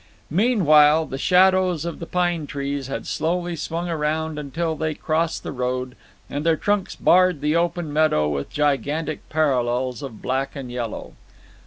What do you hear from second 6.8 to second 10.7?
barred the open meadow with gigantic parallels of black